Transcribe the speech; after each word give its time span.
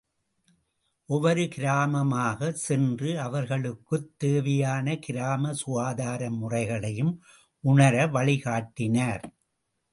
ஒவ்வொரு 1.09 1.43
கிராமமாகச் 1.55 2.57
சென்று 2.59 3.19
அவரவர்களுக்குத் 3.19 4.09
தேவையான 4.17 4.97
கிராம 4.99 5.53
சுகாதார 5.53 6.29
முறைகளையும் 6.31 7.13
உணர 7.63 8.07
வழிகாட்டினார். 8.07 9.25